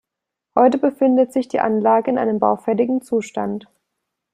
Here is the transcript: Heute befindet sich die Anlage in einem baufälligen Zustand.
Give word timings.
Heute 0.55 0.79
befindet 0.79 1.31
sich 1.31 1.47
die 1.47 1.59
Anlage 1.59 2.09
in 2.09 2.17
einem 2.17 2.39
baufälligen 2.39 3.03
Zustand. 3.03 3.67